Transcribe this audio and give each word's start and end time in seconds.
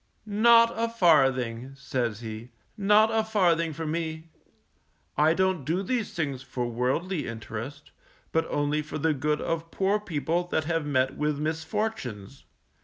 Not 0.25 0.71
a 0.75 0.87
farthing_, 0.87 1.77
says 1.77 2.21
he, 2.21 2.49
_not 2.79 3.11
a 3.11 3.23
farthing 3.23 3.71
for 3.71 3.85
me. 3.85 4.29
I 5.15 5.35
don't 5.35 5.63
do 5.63 5.83
these 5.83 6.11
things 6.15 6.41
for 6.41 6.65
worldly 6.65 7.27
interest, 7.27 7.91
but 8.31 8.47
only 8.49 8.81
for 8.81 8.97
the 8.97 9.13
good 9.13 9.39
of 9.41 9.69
poor 9.69 9.99
people 9.99 10.47
that 10.47 10.63
have 10.63 10.87
met 10.87 11.17
with 11.17 11.37
misfortunes. 11.37 12.45